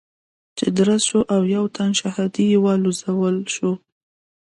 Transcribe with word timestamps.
چې 0.57 0.65
درز 0.77 1.01
شو 1.09 1.21
او 1.35 1.41
يو 1.55 1.65
تن 1.75 1.89
شهادي 1.99 2.47
والوزول 2.63 3.35
شو. 3.55 3.71